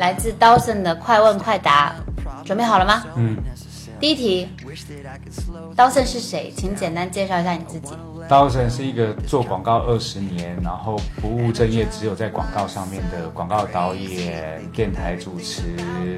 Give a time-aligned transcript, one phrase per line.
[0.00, 1.94] 来自 Dawson 的快问快答，
[2.42, 3.04] 准备好了吗？
[3.16, 3.36] 嗯，
[4.00, 4.48] 第一题
[5.76, 6.50] ，Dawson 是谁？
[6.56, 7.92] 请简单介绍一下你自己。
[8.26, 15.76] Dawson 是一个做广告二十年，然后不务正业，只有在广告上面的广告导演、电台主持、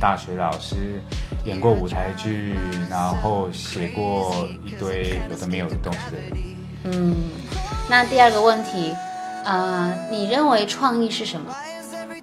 [0.00, 1.02] 大学老师，
[1.44, 2.54] 演过舞台剧，
[2.88, 6.32] 然后写过一堆有的没有的东西的人。
[6.84, 7.16] 嗯，
[7.90, 8.94] 那第二个问题，
[9.44, 11.52] 呃，你认为创意是什么？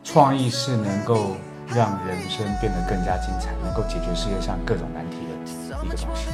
[0.04, 1.38] 创意是能够
[1.75, 6.28] 让人生变得更加精彩，能够解决世界上各种难题的一个东西。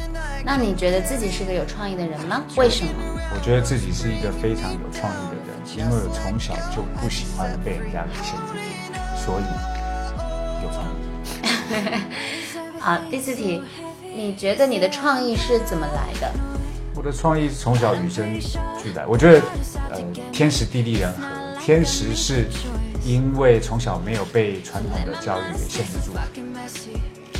[0.43, 2.43] 那你觉得自己是个有创意的人吗？
[2.55, 2.91] 为什么？
[3.35, 9.43] 我觉得自己是一个非常有创意的人，因为我从小就不喜欢被人家给限制住，所以
[10.63, 10.97] 有创意。
[12.79, 13.61] 好，第四题，
[14.01, 16.31] 你觉得你的创意是怎么来的？
[16.95, 18.39] 我的创意从小与生
[18.81, 19.41] 俱来，我觉得
[19.91, 20.01] 呃
[20.31, 22.47] 天时地利人和，天时是
[23.07, 26.11] 因为从小没有被传统的教育给限制住，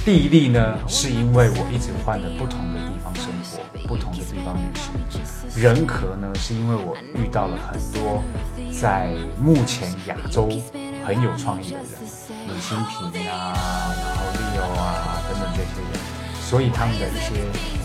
[0.06, 8.24] 地利呢是因为我一直换了不同的地方生活，不同的地方旅行，人和呢是因为我遇到了很多
[8.72, 10.48] 在目前亚洲
[11.06, 11.86] 很有创意的人，
[12.48, 16.00] 李新平啊，然后 Leo 啊等等这些人，
[16.48, 17.44] 所以他们的一些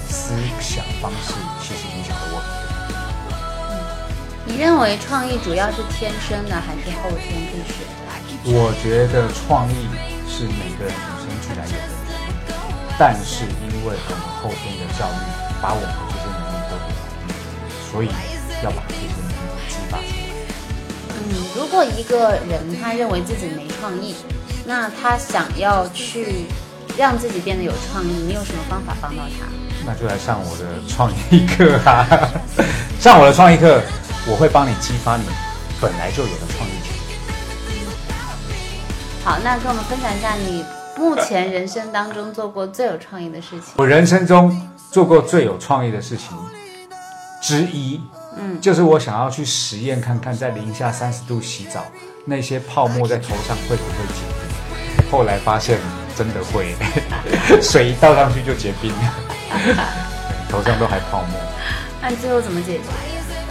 [0.09, 2.72] 思想方式其实影响了我很多。
[4.53, 8.53] 你认为创意主要是天生的还是后天可以学的？
[8.53, 9.89] 我觉得创意
[10.29, 11.89] 是每个人与生俱来有的，
[12.99, 15.17] 但是因为我们后天的教育
[15.63, 17.33] 把我们的这些能力都给反映，
[17.91, 18.09] 所以
[18.63, 19.33] 要把这些能力
[19.71, 20.29] 激发出来。
[21.17, 24.15] 嗯，如果一个人他认为自己没创意，
[24.67, 26.45] 那他想要去
[26.99, 29.47] 让自己变得有创意，你有什么方法帮到他？
[29.87, 32.07] 那就来上我的创意课啊！
[33.01, 33.83] 上我的创意课，
[34.27, 35.25] 我会帮你激发你
[35.81, 36.73] 本来就有的创意。
[39.25, 40.65] 好，那跟我们分享一下你
[40.97, 43.75] 目前人生当中做过最有创意的事情。
[43.77, 46.37] 我人生中做过最有创意的事情
[47.41, 48.01] 之一，
[48.37, 51.85] 嗯，就是我想要去实验看看，在零下三十度洗澡，
[52.25, 54.23] 那些泡沫在头上会不会结
[55.01, 55.11] 冰？
[55.11, 55.79] 后来发现
[56.17, 56.75] 真的会，
[57.61, 59.15] 水一倒上去就结冰了，
[60.49, 61.41] 头上都还泡沫。
[62.01, 62.85] 那你最后怎么解决？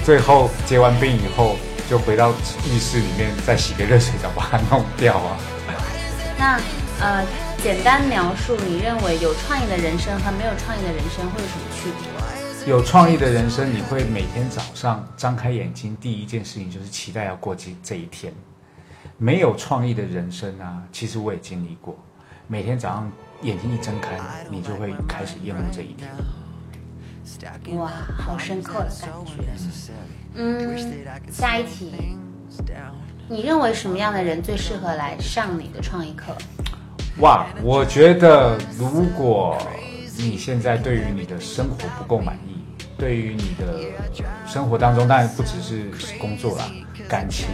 [0.03, 1.55] 最后结完冰以后，
[1.89, 5.37] 就回到浴室里面再洗个热水澡把它弄掉啊。
[6.37, 6.59] 那
[6.99, 7.25] 呃，
[7.61, 12.71] 简单描述你认为有创意的人生和没有创意的人生会有什么区别？
[12.71, 18.33] 有创意的人生，你会每天早上张开眼睛，第一件事情就是期待要过这这一天。
[19.17, 21.95] 没有创意的人生啊，其实我也经历过。
[22.47, 24.19] 每天早上眼睛一睁开，
[24.49, 26.09] 你就会开始厌恶这一天。
[27.75, 29.43] 哇，好深刻的感觉。
[30.35, 30.77] 嗯，
[31.31, 31.91] 下一题，
[33.27, 36.35] 你认为什么样的人最适合来上你的创意课？
[37.19, 39.57] 哇，我觉得如果
[40.17, 42.63] 你现在对于你的生活不够满意，
[42.97, 43.79] 对于你的
[44.45, 46.65] 生活当中，当然不只是工作啦，
[47.09, 47.47] 感情、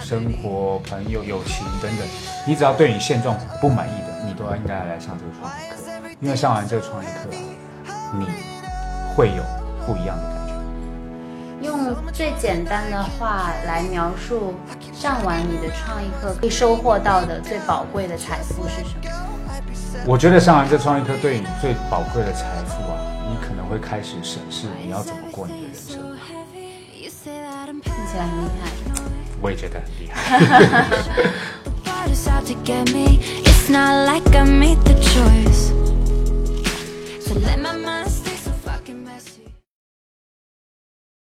[0.00, 2.06] 生活、朋友、友情等等，
[2.46, 8.26] 你只要对你现状不满意的，你都要应该来上这个创意课，因为上完这个创意课啊，你
[9.18, 9.42] 会有
[9.84, 10.52] 不一样的感觉。
[11.66, 14.54] 用最简单的话来描述
[14.92, 19.10] 上完你的创意课可以收获到的最宝贵的财富是什么？
[20.06, 22.94] 我觉得上完这创意课对你最宝贵的财富啊，
[23.28, 25.98] 你可能会开始审视你要怎么过你的人生。
[27.82, 28.70] 听起来很厉害。
[29.42, 30.38] 我也觉得很厉害。